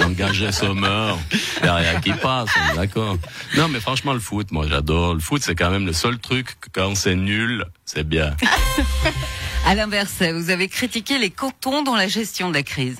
J'engageais 0.00 0.52
Sommer. 0.52 1.14
Il 1.62 1.68
a 1.68 1.74
rien 1.76 2.00
qui 2.00 2.12
passe, 2.12 2.48
on 2.56 2.72
est 2.72 2.76
d'accord. 2.76 3.16
Non, 3.56 3.68
mais 3.68 3.80
franchement, 3.80 4.14
le 4.14 4.20
foot, 4.20 4.50
moi, 4.50 4.66
j'adore. 4.68 5.14
Le 5.14 5.20
foot, 5.20 5.42
c'est 5.44 5.54
quand 5.54 5.70
même 5.70 5.84
le 5.86 5.92
seul 5.92 6.18
truc 6.18 6.58
que 6.60 6.68
quand 6.72 6.94
c'est 6.94 7.14
nul, 7.14 7.66
c'est 7.84 8.08
bien. 8.08 8.34
À 9.66 9.74
l'inverse, 9.74 10.22
vous 10.22 10.48
avez 10.48 10.68
critiqué 10.68 11.18
les 11.18 11.28
cantons 11.28 11.82
dans 11.82 11.94
la 11.94 12.08
gestion 12.08 12.48
de 12.48 12.54
la 12.54 12.62
crise. 12.62 12.96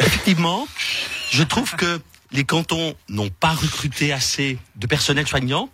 Effectivement, 0.00 0.66
je 1.30 1.44
trouve 1.44 1.76
que 1.76 2.00
les 2.32 2.42
cantons 2.44 2.96
n'ont 3.08 3.30
pas 3.30 3.52
recruté 3.52 4.12
assez 4.12 4.58
de 4.74 4.86
personnel 4.88 5.26
soignant 5.28 5.68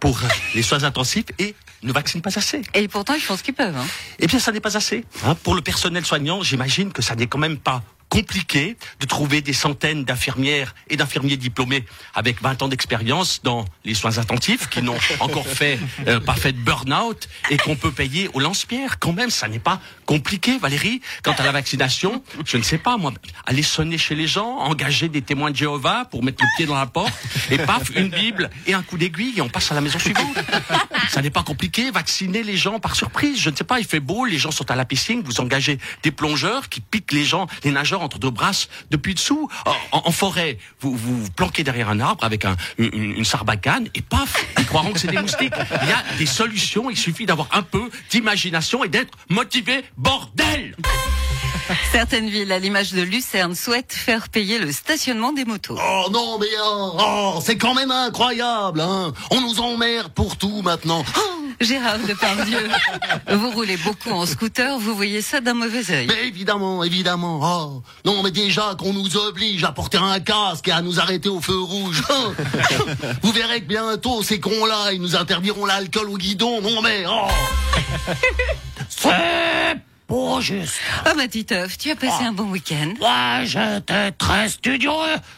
pour 0.00 0.20
les 0.54 0.62
soins 0.62 0.84
intensifs 0.84 1.24
et 1.38 1.54
ne 1.82 1.92
vaccinent 1.92 2.20
pas 2.20 2.36
assez. 2.36 2.60
Et 2.74 2.88
pourtant, 2.88 3.14
ils 3.14 3.22
font 3.22 3.36
ce 3.36 3.42
qu'ils 3.42 3.54
peuvent. 3.54 3.76
Hein. 3.76 3.86
Eh 4.18 4.26
bien, 4.26 4.38
ça 4.38 4.52
n'est 4.52 4.60
pas 4.60 4.76
assez. 4.76 5.04
Hein. 5.24 5.34
Pour 5.42 5.54
le 5.54 5.62
personnel 5.62 6.04
soignant, 6.04 6.42
j'imagine 6.42 6.92
que 6.92 7.02
ça 7.02 7.14
n'est 7.14 7.26
quand 7.26 7.38
même 7.38 7.58
pas 7.58 7.82
compliqué 8.08 8.76
de 9.00 9.06
trouver 9.06 9.40
des 9.40 9.52
centaines 9.52 10.04
d'infirmières 10.04 10.74
et 10.88 10.96
d'infirmiers 10.96 11.36
diplômés 11.36 11.84
avec 12.14 12.40
20 12.42 12.62
ans 12.62 12.68
d'expérience 12.68 13.40
dans 13.42 13.64
les 13.84 13.94
soins 13.94 14.18
intensifs 14.18 14.68
qui 14.68 14.82
n'ont 14.82 14.98
encore 15.20 15.46
fait 15.46 15.78
euh, 16.06 16.20
pas 16.20 16.34
fait 16.34 16.52
de 16.52 16.58
burn-out 16.58 17.28
et 17.50 17.56
qu'on 17.56 17.76
peut 17.76 17.90
payer 17.90 18.30
au 18.34 18.40
lance-pierre. 18.40 18.98
Quand 18.98 19.12
même, 19.12 19.30
ça 19.30 19.48
n'est 19.48 19.58
pas 19.58 19.80
compliqué, 20.04 20.58
Valérie. 20.58 21.00
Quant 21.22 21.32
à 21.32 21.42
la 21.42 21.52
vaccination, 21.52 22.22
je 22.44 22.56
ne 22.56 22.62
sais 22.62 22.78
pas, 22.78 22.96
moi, 22.96 23.12
aller 23.44 23.62
sonner 23.62 23.98
chez 23.98 24.14
les 24.14 24.26
gens, 24.26 24.58
engager 24.58 25.08
des 25.08 25.22
témoins 25.22 25.50
de 25.50 25.56
Jéhovah 25.56 26.06
pour 26.10 26.22
mettre 26.22 26.42
le 26.42 26.48
pied 26.56 26.66
dans 26.66 26.74
la 26.74 26.86
porte 26.86 27.12
et 27.50 27.58
paf, 27.58 27.90
une 27.94 28.08
Bible 28.08 28.50
et 28.66 28.74
un 28.74 28.82
coup 28.82 28.98
d'aiguille 28.98 29.34
et 29.36 29.40
on 29.40 29.48
passe 29.48 29.70
à 29.72 29.74
la 29.74 29.80
maison 29.80 29.98
suivante. 29.98 30.36
Ça 31.08 31.22
n'est 31.22 31.30
pas 31.30 31.42
compliqué, 31.42 31.90
vacciner 31.90 32.42
les 32.42 32.56
gens 32.56 32.78
par 32.80 32.96
surprise. 32.96 33.40
Je 33.40 33.50
ne 33.50 33.56
sais 33.56 33.64
pas, 33.64 33.78
il 33.78 33.86
fait 33.86 34.00
beau, 34.00 34.24
les 34.24 34.38
gens 34.38 34.50
sont 34.50 34.70
à 34.70 34.76
la 34.76 34.84
piscine, 34.84 35.22
vous 35.24 35.40
engagez 35.40 35.78
des 36.02 36.10
plongeurs 36.10 36.68
qui 36.68 36.80
piquent 36.80 37.12
les 37.12 37.24
gens, 37.24 37.46
les 37.64 37.70
nageurs 37.70 37.95
entre 38.02 38.18
deux 38.18 38.30
brasses 38.30 38.68
depuis 38.90 39.14
dessous. 39.14 39.48
En, 39.92 40.02
en 40.06 40.10
forêt, 40.12 40.58
vous, 40.80 40.94
vous 40.94 41.30
planquez 41.30 41.64
derrière 41.64 41.88
un 41.88 42.00
arbre 42.00 42.24
avec 42.24 42.44
un, 42.44 42.56
une, 42.78 43.16
une 43.16 43.24
sarbacane 43.24 43.88
et 43.94 44.02
paf, 44.02 44.44
ils 44.58 44.66
croiront 44.66 44.92
que 44.92 44.98
c'est 44.98 45.10
des 45.10 45.18
moustiques. 45.18 45.54
Il 45.82 45.88
y 45.88 45.92
a 45.92 46.02
des 46.18 46.26
solutions, 46.26 46.90
il 46.90 46.96
suffit 46.96 47.26
d'avoir 47.26 47.48
un 47.52 47.62
peu 47.62 47.90
d'imagination 48.10 48.84
et 48.84 48.88
d'être 48.88 49.16
motivé, 49.28 49.84
bordel 49.96 50.76
Certaines 51.90 52.28
villes, 52.28 52.52
à 52.52 52.58
l'image 52.58 52.92
de 52.92 53.02
Lucerne, 53.02 53.54
souhaitent 53.54 53.92
faire 53.92 54.28
payer 54.28 54.58
le 54.58 54.70
stationnement 54.70 55.32
des 55.32 55.44
motos. 55.44 55.76
Oh 55.80 56.08
non, 56.12 56.38
mais 56.38 56.46
oh, 56.62 56.92
oh, 56.98 57.40
c'est 57.42 57.56
quand 57.56 57.74
même 57.74 57.90
incroyable, 57.90 58.80
hein 58.80 59.12
On 59.30 59.40
nous 59.40 59.60
emmerde 59.60 60.12
pour 60.12 60.36
tout 60.36 60.62
maintenant. 60.62 61.04
Oh, 61.18 61.45
Gérard 61.60 61.98
Depardieu, 62.00 62.68
vous 63.32 63.50
roulez 63.50 63.76
beaucoup 63.78 64.10
en 64.10 64.26
scooter, 64.26 64.78
vous 64.78 64.94
voyez 64.94 65.22
ça 65.22 65.40
d'un 65.40 65.54
mauvais 65.54 65.90
œil. 65.90 66.06
mais 66.06 66.28
évidemment, 66.28 66.84
évidemment. 66.84 67.40
Oh, 67.42 67.82
non, 68.04 68.22
mais 68.22 68.30
déjà 68.30 68.74
qu'on 68.78 68.92
nous 68.92 69.16
oblige 69.16 69.64
à 69.64 69.72
porter 69.72 69.98
un 69.98 70.20
casque 70.20 70.68
et 70.68 70.72
à 70.72 70.82
nous 70.82 71.00
arrêter 71.00 71.28
au 71.28 71.40
feu 71.40 71.58
rouge. 71.58 72.02
Oh. 72.10 72.32
Vous 73.22 73.32
verrez 73.32 73.60
que 73.60 73.66
bientôt, 73.66 74.22
ces 74.22 74.40
cons-là, 74.40 74.92
ils 74.92 75.00
nous 75.00 75.16
interdiront 75.16 75.64
l'alcool 75.66 76.08
au 76.10 76.16
guidon. 76.16 76.60
Non, 76.60 76.82
mais... 76.82 77.04
Oh. 77.08 77.26
C'est 80.08 80.14
pas 80.14 80.40
juste. 80.40 80.74
Ah 81.04 81.14
ma 81.14 81.26
Titeuf, 81.28 81.78
tu 81.78 81.90
as 81.90 81.96
passé 81.96 82.24
un 82.24 82.32
bon 82.32 82.50
week-end? 82.50 82.94
Moi, 83.00 83.44
j'étais 83.44 84.12
très 84.12 84.48
studieux. 84.48 84.90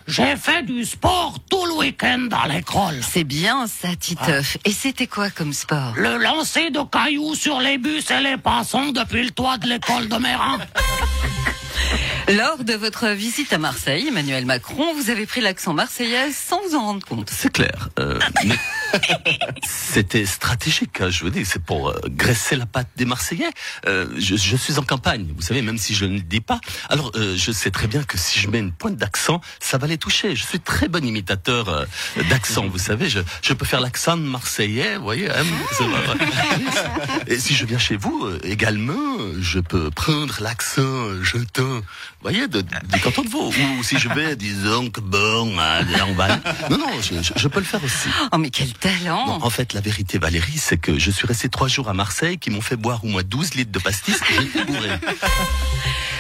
J'ai 0.07 0.37
fait 0.37 0.63
du 0.63 0.85
sport 0.85 1.37
tout 1.51 1.65
le 1.67 1.75
week-end 1.75 2.29
à 2.33 2.49
l'école. 2.49 3.01
C'est 3.03 3.25
bien 3.25 3.67
ça, 3.67 3.89
Titeuf. 3.99 4.59
Et 4.65 4.73
c'était 4.73 5.07
quoi 5.07 5.31
comme 5.31 5.53
sport? 5.53 5.95
Le 5.97 6.19
lancer 6.19 6.71
de 6.71 6.81
cailloux 6.81 7.35
sur 7.35 7.61
les 7.61 7.79
bus 7.79 8.11
et 8.11 8.21
les 8.21 8.37
passants 8.37 8.93
depuis 8.93 9.25
le 9.25 9.31
toit 9.31 9.59
de 9.59 9.69
l'école 9.69 10.09
de 10.09 10.17
Mérin. 10.17 10.59
Lors 12.29 12.63
de 12.63 12.75
votre 12.75 13.09
visite 13.09 13.53
à 13.55 13.59
Marseille, 13.59 14.09
Emmanuel 14.09 14.45
Macron, 14.45 14.93
vous 14.95 15.09
avez 15.09 15.25
pris 15.25 15.41
l'accent 15.41 15.73
marseillaise 15.73 16.37
sans 16.37 16.61
vous 16.69 16.75
en 16.77 16.81
rendre 16.81 17.07
compte. 17.07 17.31
C'est 17.31 17.53
clair. 17.53 17.89
Euh, 17.99 18.19
mais 18.45 18.55
C'était 19.67 20.27
stratégique, 20.27 21.01
hein, 21.01 21.11
je 21.11 21.25
veux 21.25 21.31
dire, 21.31 21.45
c'est 21.47 21.63
pour 21.63 21.91
euh, 21.91 21.99
graisser 22.09 22.57
la 22.57 22.67
patte 22.67 22.89
des 22.97 23.05
Marseillais. 23.05 23.51
Euh, 23.87 24.07
je, 24.19 24.37
je 24.37 24.57
suis 24.57 24.79
en 24.79 24.83
campagne, 24.83 25.27
vous 25.35 25.43
savez, 25.43 25.63
même 25.63 25.79
si 25.79 25.95
je 25.95 26.05
ne 26.05 26.15
le 26.15 26.21
dis 26.21 26.41
pas. 26.41 26.61
Alors, 26.89 27.11
euh, 27.17 27.35
je 27.37 27.53
sais 27.53 27.71
très 27.71 27.87
bien 27.87 28.03
que 28.03 28.17
si 28.19 28.39
je 28.39 28.49
mets 28.49 28.59
une 28.59 28.73
pointe 28.73 28.97
d'accent, 28.97 29.41
ça 29.61 29.79
va 29.79 29.87
les 29.87 29.99
toucher. 29.99 30.37
Je 30.37 30.45
suis 30.45 30.61
très 30.61 30.89
bon 30.89 31.05
imitateur 31.05 31.69
euh, 31.69 31.85
d'accent, 32.31 32.67
vous 32.69 32.79
savez. 32.79 33.09
Je, 33.09 33.21
je 33.43 33.53
peux 33.53 33.65
faire 33.65 33.81
l'accent 33.81 34.17
marseillais, 34.17 34.97
vous 34.97 35.05
voyez. 35.05 35.31
hein. 35.31 35.45
Et 37.27 37.39
si 37.39 37.55
je 37.55 37.65
viens 37.67 37.79
chez 37.79 37.97
vous, 37.97 38.25
euh, 38.27 38.39
également, 38.45 39.17
je 39.41 39.61
peux 39.61 39.91
prendre 39.91 40.37
l'accent 40.41 40.83
euh, 40.83 41.23
jeton, 41.23 41.79
vous 41.81 41.83
voyez, 42.23 42.49
de, 42.49 42.61
du 42.63 43.01
canton 43.03 43.23
de 43.23 43.29
Vaud. 43.29 43.53
Ou 43.79 43.83
si 43.83 43.99
je 43.99 44.09
vais, 44.09 44.37
disons 44.37 44.91
que 44.91 45.01
bon, 45.01 45.53
on 45.57 46.15
va... 46.15 46.29
Non, 46.71 46.79
non, 46.79 47.01
je, 47.03 47.23
je- 47.23 47.33
je 47.37 47.49
peux 47.49 47.61
le 47.61 47.65
faire 47.67 47.83
aussi. 47.83 48.09
Oh 48.33 48.39
mais 48.39 48.51
quel 48.51 48.73
talent 48.81 49.27
Non, 49.27 49.45
en 49.45 49.51
fait, 49.51 49.73
la 49.73 49.81
vérité, 49.81 50.19
Valérie, 50.19 50.59
c'est 50.59 50.77
que 50.77 50.99
je 50.99 51.11
suis 51.11 51.27
resté 51.27 51.49
trois 51.49 51.69
jours 51.69 51.89
à 51.89 51.95
Marseille 51.95 52.39
qui 52.39 52.51
m'ont 52.51 52.61
fait 52.61 52.77
boire 52.77 53.05
au 53.05 53.09
moins 53.09 53.23
12 53.23 53.55
litres 53.55 53.73
de 53.73 53.79
pastis 53.79 54.17
et 54.31 54.35
j'étais 54.35 54.65
bourré. 54.65 54.91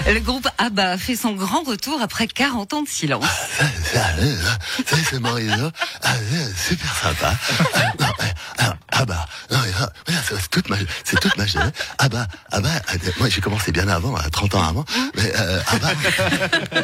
Le 0.06 0.20
groupe 0.20 0.48
ABBA 0.56 0.96
fait 0.96 1.16
son 1.16 1.32
grand 1.32 1.64
retour 1.64 2.00
après 2.00 2.28
40 2.28 2.72
ans 2.72 2.82
de 2.82 2.88
silence. 2.88 3.26
C'est. 3.84 3.98
Ah, 6.02 6.14
euh, 6.32 6.48
super 6.56 6.94
sympa. 6.94 7.34
Ah, 8.58 8.74
ah 8.92 9.16
ah, 9.80 9.90
voilà, 10.06 10.22
c'est 10.26 10.50
toute 10.50 10.68
ma, 10.68 10.76
c'est 11.04 11.20
toute 11.20 11.36
ma 11.36 11.46
jeunesse. 11.46 11.72
Ah 11.98 12.08
ah 12.50 12.60
bah, 12.60 12.70
euh, 12.92 12.96
moi 13.18 13.28
j'ai 13.28 13.40
commencé 13.40 13.70
bien 13.70 13.88
avant, 13.88 14.14
à 14.16 14.28
30 14.28 14.54
ans 14.54 14.62
avant. 14.62 14.84
Mais 15.14 15.32
euh, 15.36 15.60
ah 15.66 15.74
euh, 16.74 16.82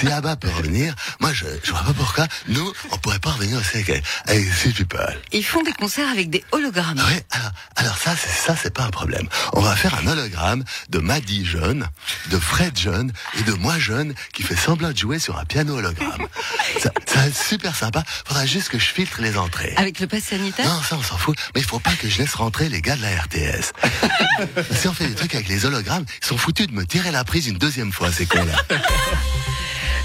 si- 0.00 0.12
Abba 0.12 0.36
peut 0.36 0.48
revenir, 0.50 0.94
moi 1.20 1.32
je, 1.32 1.44
je 1.62 1.70
vois 1.70 1.82
pas 1.82 1.92
pourquoi 1.92 2.26
nous 2.48 2.72
on 2.90 2.96
pourrait 2.98 3.18
pas 3.18 3.30
revenir 3.30 3.58
aussi 3.58 3.76
avec, 3.78 4.02
avec 4.26 4.52
ces 4.52 4.70
people. 4.72 5.18
Ils 5.32 5.44
font 5.44 5.62
des 5.62 5.72
concerts 5.72 6.08
avec 6.08 6.30
des 6.30 6.44
hologrammes. 6.52 7.02
Oui, 7.08 7.20
alors, 7.30 7.50
alors 7.76 7.96
ça, 7.98 8.14
c'est 8.16 8.30
ça, 8.30 8.56
c'est 8.60 8.72
pas 8.74 8.84
un 8.84 8.90
problème. 8.90 9.28
On 9.52 9.60
va 9.60 9.76
faire 9.76 9.94
un 10.02 10.06
hologramme 10.06 10.64
de 10.88 10.98
Maddy 10.98 11.44
jeune, 11.44 11.86
de 12.30 12.38
Fred 12.38 12.78
jeune 12.78 13.12
et 13.38 13.42
de 13.42 13.52
moi 13.52 13.78
jeune 13.78 14.14
qui 14.32 14.42
fait 14.42 14.56
semblant 14.56 14.90
de 14.90 14.96
jouer 14.98 15.18
sur 15.18 15.38
un 15.38 15.44
piano 15.44 15.76
hologramme. 15.76 16.26
ça, 16.82 16.90
ça 17.06 17.20
va 17.20 17.26
être 17.26 17.36
super 17.36 17.74
sympa. 17.76 18.02
Faudra 18.26 18.46
juste 18.46 18.68
que 18.68 18.78
je 18.78 18.86
filtre 18.86 19.20
les 19.20 19.36
entrées. 19.38 19.74
Avec 19.76 20.00
le 20.00 20.06
pass 20.06 20.24
sanitaire 20.24 20.66
Non, 20.66 20.82
ça 20.82 20.96
on 20.98 21.02
s'en 21.02 21.18
fout. 21.18 21.36
Mais 21.54 21.60
il 21.60 21.66
faut 21.66 21.78
pas 21.80 21.92
que 21.94 22.08
je 22.08 22.18
laisse 22.18 22.34
rentrer 22.34 22.68
les 22.68 22.80
gars 22.82 22.96
de 22.96 23.02
la 23.02 23.10
RTS. 23.22 23.72
si 24.80 24.88
on 24.88 24.92
fait 24.92 25.06
des 25.08 25.14
trucs 25.14 25.34
avec 25.34 25.48
les 25.48 25.64
hologrammes, 25.66 26.04
ils 26.22 26.26
sont 26.26 26.36
foutus 26.38 26.66
de 26.66 26.72
me 26.72 26.84
tirer 26.86 27.10
la 27.10 27.24
prise 27.24 27.46
une 27.46 27.58
deuxième 27.58 27.92
fois, 27.92 28.10
ces 28.12 28.26
cons-là. 28.26 28.56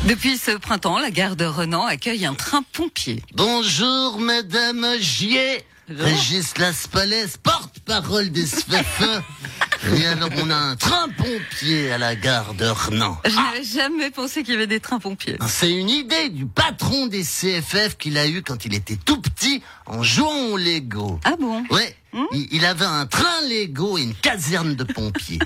Depuis 0.06 0.38
ce 0.38 0.52
printemps, 0.52 1.00
la 1.00 1.10
gare 1.10 1.36
de 1.36 1.46
Renan 1.46 1.84
accueille 1.84 2.28
un 2.28 2.36
train 2.36 2.62
pompier. 2.74 3.24
Bonjour, 3.34 4.20
Madame 4.20 4.86
Gier. 5.00 5.64
Régis 5.90 6.58
Laspalès, 6.60 7.38
porte-parole 7.38 8.30
des 8.30 8.46
SFF. 8.46 9.02
Et 9.98 10.06
alors, 10.06 10.30
on 10.38 10.50
a 10.52 10.56
un 10.56 10.76
train 10.76 11.10
pompier 11.10 11.92
à 11.92 11.98
la 11.98 12.16
gare 12.16 12.54
de 12.54 12.66
Renan. 12.66 13.18
Je 13.26 13.36
n'avais 13.36 13.64
jamais 13.64 14.12
pensé 14.12 14.44
qu'il 14.44 14.54
y 14.54 14.58
avait 14.58 14.68
des 14.68 14.80
trains 14.80 15.00
pompiers. 15.00 15.38
C'est 15.48 15.72
une 15.72 15.90
idée 15.90 16.30
du 16.30 16.46
patron 16.46 17.08
des 17.08 17.24
CFF 17.24 17.98
qu'il 17.98 18.20
a 18.20 18.28
eu 18.28 18.44
quand 18.44 18.66
il 18.66 18.76
était 18.76 18.98
tout 18.98 19.20
petit 19.20 19.64
en 19.88 20.04
jouant 20.04 20.50
au 20.52 20.58
Lego. 20.58 21.20
Ah 21.24 21.34
bon? 21.40 21.64
Ouais, 21.72 21.96
il, 22.32 22.48
il 22.52 22.66
avait 22.66 22.86
un 22.86 23.08
train 23.08 23.42
Lego 23.50 23.98
et 23.98 24.04
une 24.04 24.16
caserne 24.16 24.76
de 24.76 24.84
pompiers. 24.84 25.40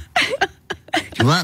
tu 1.16 1.24
vois? 1.24 1.44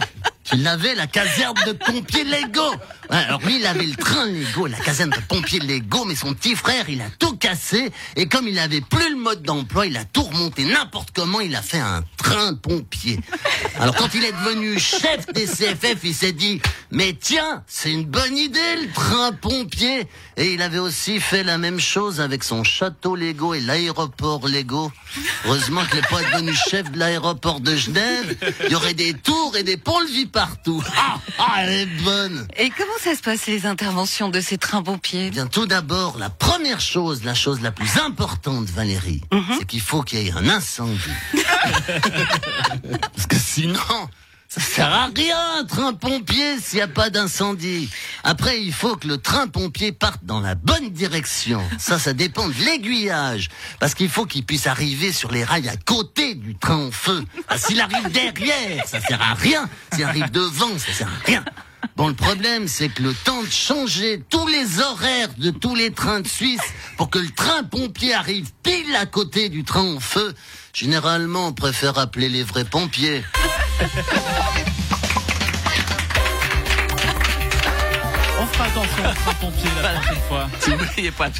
Il 0.53 0.67
avait 0.67 0.93
la 0.93 1.07
caserne 1.07 1.55
de 1.65 1.71
pompiers 1.71 2.23
Lego. 2.23 2.75
Alors 3.09 3.41
lui, 3.41 3.57
il 3.57 3.65
avait 3.65 3.85
le 3.85 3.95
train 3.95 4.27
Lego, 4.27 4.67
la 4.67 4.77
caserne 4.77 5.09
de 5.09 5.19
pompiers 5.27 5.59
Lego, 5.59 6.05
mais 6.05 6.15
son 6.15 6.33
petit 6.33 6.55
frère, 6.55 6.87
il 6.87 7.01
a 7.01 7.09
tout 7.17 7.35
cassé. 7.35 7.91
Et 8.15 8.27
comme 8.27 8.47
il 8.47 8.59
avait 8.59 8.81
plus 8.81 9.09
le 9.09 9.17
mode 9.17 9.41
d'emploi, 9.41 9.87
il 9.87 9.97
a 9.97 10.05
tout 10.05 10.23
remonté 10.23 10.65
n'importe 10.65 11.09
comment. 11.15 11.41
Il 11.41 11.55
a 11.55 11.61
fait 11.61 11.79
un 11.79 12.03
train 12.17 12.51
de 12.51 12.57
pompiers. 12.57 13.19
Alors 13.79 13.95
quand 13.95 14.13
il 14.13 14.23
est 14.23 14.31
devenu 14.31 14.79
chef 14.79 15.25
des 15.33 15.45
CFF, 15.45 16.03
il 16.03 16.15
s'est 16.15 16.31
dit, 16.31 16.61
mais 16.95 17.13
tiens, 17.19 17.61
c'est 17.67 17.91
une 17.91 18.05
bonne 18.05 18.37
idée 18.37 18.75
le 18.81 18.89
train 18.93 19.33
pompier. 19.33 20.07
Et 20.37 20.53
il 20.53 20.61
avait 20.61 20.79
aussi 20.79 21.19
fait 21.19 21.43
la 21.43 21.57
même 21.57 21.77
chose 21.77 22.21
avec 22.21 22.41
son 22.41 22.63
château 22.63 23.17
Lego 23.17 23.53
et 23.53 23.59
l'aéroport 23.59 24.47
Lego. 24.47 24.93
Heureusement 25.43 25.83
qu'il 25.87 25.97
n'est 25.97 26.07
pas 26.07 26.23
devenu 26.23 26.53
chef 26.53 26.89
de 26.91 26.97
l'aéroport 26.97 27.59
de 27.59 27.75
Genève. 27.75 28.37
Il 28.63 28.71
y 28.71 28.75
aurait 28.75 28.93
des 28.93 29.13
tours 29.13 29.57
et 29.57 29.63
des 29.63 29.75
ponts-levis 29.75 30.27
partout. 30.27 30.81
Ah, 30.95 31.19
ah, 31.37 31.55
elle 31.57 31.73
est 31.73 31.85
bonne. 32.03 32.47
Et 32.55 32.69
comment 32.69 32.97
ça 33.01 33.13
se 33.13 33.21
passe 33.21 33.45
les 33.45 33.65
interventions 33.65 34.29
de 34.29 34.39
ces 34.39 34.57
trains 34.57 34.81
pompiers 34.81 35.25
Eh 35.27 35.31
bien, 35.31 35.47
tout 35.47 35.65
d'abord, 35.65 36.17
la 36.17 36.29
première 36.29 36.79
chose, 36.79 37.25
la 37.25 37.33
chose 37.33 37.59
la 37.59 37.71
plus 37.71 37.97
importante, 37.97 38.69
Valérie, 38.69 39.21
c'est 39.57 39.65
qu'il 39.65 39.81
faut 39.81 40.01
qu'il 40.01 40.23
y 40.23 40.29
ait 40.29 40.31
un 40.31 40.47
incendie. 40.47 40.99
Parce 43.15 43.27
que 43.27 43.35
sinon, 43.35 43.79
ça 44.47 44.61
sert 44.61 44.93
à 44.93 45.09
rien, 45.13 45.59
un 45.59 45.65
train 45.65 45.93
pompier, 45.93 46.59
s'il 46.59 46.77
n'y 46.77 46.81
a 46.81 46.87
pas 46.87 47.09
d'incendie. 47.09 47.89
Après, 48.23 48.61
il 48.61 48.71
faut 48.71 48.95
que 48.95 49.07
le 49.07 49.17
train 49.17 49.47
pompier 49.47 49.91
parte 49.91 50.23
dans 50.23 50.39
la 50.39 50.55
bonne 50.55 50.91
direction. 50.91 51.61
Ça, 51.77 51.99
ça 51.99 52.13
dépend 52.13 52.47
de 52.47 52.53
l'aiguillage. 52.53 53.49
Parce 53.79 53.93
qu'il 53.93 54.09
faut 54.09 54.25
qu'il 54.25 54.45
puisse 54.45 54.67
arriver 54.67 55.11
sur 55.11 55.31
les 55.31 55.43
rails 55.43 55.67
à 55.67 55.77
côté 55.77 56.35
du 56.35 56.55
train 56.55 56.87
en 56.87 56.91
feu. 56.91 57.25
S'il 57.57 57.81
arrive 57.81 58.09
derrière, 58.11 58.87
ça 58.87 59.01
sert 59.01 59.21
à 59.21 59.33
rien. 59.33 59.67
S'il 59.93 60.03
arrive 60.03 60.31
devant, 60.31 60.77
ça 60.77 60.93
sert 60.93 61.07
à 61.07 61.25
rien. 61.25 61.43
Bon, 61.95 62.07
le 62.09 62.13
problème, 62.13 62.67
c'est 62.67 62.89
que 62.89 63.01
le 63.03 63.13
temps 63.13 63.41
de 63.43 63.49
changer 63.49 64.21
tous 64.29 64.47
les 64.47 64.79
horaires 64.81 65.29
de 65.37 65.49
tous 65.49 65.75
les 65.75 65.91
trains 65.91 66.19
de 66.19 66.27
Suisse 66.27 66.61
pour 66.97 67.09
que 67.09 67.19
le 67.19 67.29
train 67.29 67.63
pompier 67.63 68.13
arrive 68.13 68.51
pile 68.63 68.95
à 68.95 69.05
côté 69.05 69.49
du 69.49 69.63
train 69.63 69.95
en 69.95 69.99
feu, 69.99 70.33
généralement, 70.73 71.47
on 71.47 71.53
préfère 71.53 71.97
appeler 71.97 72.29
les 72.29 72.43
vrais 72.43 72.65
pompiers. 72.65 73.23
On 78.39 78.45
fera 78.47 78.65
attention 78.65 79.03
au 79.03 79.13
train 79.13 79.33
pompier 79.39 79.69
la 79.81 79.89
prochaine 79.89 80.21
fois. 80.27 80.49
Si 80.59 80.69
vous 80.71 80.77
voyez 80.93 81.11
pas 81.11 81.29
de 81.29 81.35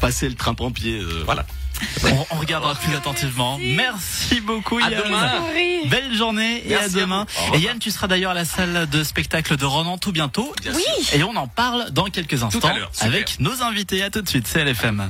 passez 0.00 0.28
le 0.28 0.34
train 0.34 0.54
pompier. 0.54 0.98
euh, 1.00 1.22
voilà. 1.24 1.46
On, 2.04 2.26
on 2.30 2.38
regardera 2.38 2.74
plus 2.74 2.94
attentivement. 2.94 3.58
Merci 3.60 4.40
beaucoup 4.40 4.78
À 4.78 4.90
Yann. 4.90 5.02
demain. 5.04 5.30
Belle 5.86 6.14
journée 6.14 6.62
et 6.68 6.74
à 6.74 6.80
Merci 6.80 6.96
à 6.98 7.00
demain. 7.00 7.26
Et 7.54 7.58
Yann, 7.58 7.78
tu 7.78 7.90
seras 7.90 8.06
d'ailleurs 8.06 8.32
à 8.32 8.34
la 8.34 8.44
salle 8.44 8.88
de 8.90 9.04
spectacle 9.04 9.56
de 9.56 9.64
Ronan 9.64 9.98
tout 9.98 10.12
bientôt. 10.12 10.52
Bien 10.62 10.72
sûr. 10.74 10.82
Et 11.14 11.22
on 11.24 11.36
en 11.36 11.46
parle 11.46 11.90
dans 11.90 12.04
quelques 12.06 12.42
instants 12.42 12.70
avec 13.00 13.38
nos 13.40 13.62
invités. 13.62 14.02
À 14.02 14.10
tout 14.10 14.22
de 14.22 14.28
suite, 14.28 14.46
c'est 14.46 14.64
LFM. 14.64 15.08